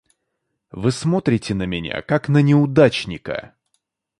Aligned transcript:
Вы 0.71 0.91
смотрите 0.91 1.53
на 1.53 1.67
меня 1.67 2.01
как 2.01 2.27
на 2.27 2.41
неудачника! 2.41 3.53